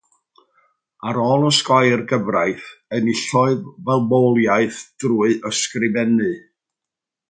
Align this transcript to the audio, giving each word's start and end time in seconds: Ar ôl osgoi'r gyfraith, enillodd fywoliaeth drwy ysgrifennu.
Ar 1.09 1.19
ôl 1.31 1.45
osgoi'r 1.49 2.03
gyfraith, 2.13 2.65
enillodd 3.01 3.71
fywoliaeth 3.91 4.83
drwy 5.03 5.33
ysgrifennu. 5.53 6.37